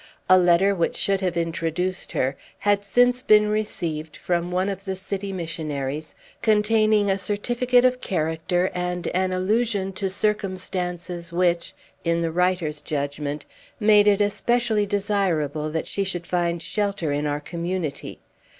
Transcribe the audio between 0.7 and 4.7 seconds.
which should have introduced her, had since been received from one